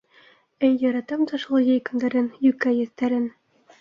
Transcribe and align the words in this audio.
-Эй 0.67 0.71
яратам 0.85 1.21
да 1.31 1.39
шул 1.43 1.67
йәй 1.67 1.83
көндәрен, 1.91 2.33
йүкә 2.49 2.75
еҫтәрен! 2.79 3.33